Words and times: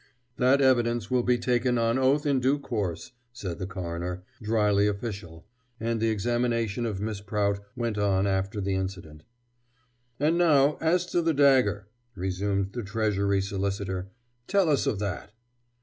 "That 0.37 0.61
evidence 0.61 1.11
will 1.11 1.21
be 1.21 1.37
taken 1.37 1.77
on 1.77 1.99
oath 1.99 2.25
in 2.25 2.39
due 2.39 2.57
course," 2.57 3.11
said 3.33 3.59
the 3.59 3.67
coroner, 3.67 4.23
dryly 4.41 4.87
official, 4.87 5.45
and 5.79 6.01
the 6.01 6.09
examination 6.09 6.87
of 6.87 6.99
Miss 6.99 7.21
Prout 7.21 7.59
went 7.75 7.99
on 7.99 8.25
after 8.25 8.59
the 8.59 8.73
incident. 8.73 9.21
"And 10.19 10.39
now 10.39 10.77
as 10.81 11.05
to 11.11 11.21
the 11.21 11.35
dagger," 11.35 11.87
resumed 12.15 12.73
the 12.73 12.81
Treasury 12.81 13.41
solicitor, 13.41 14.07
"tell 14.47 14.69
us 14.69 14.87
of 14.87 14.97
that." 14.97 15.33